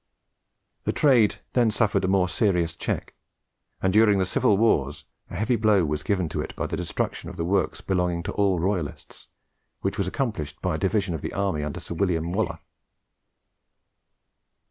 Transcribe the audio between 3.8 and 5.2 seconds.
and during the civil wars,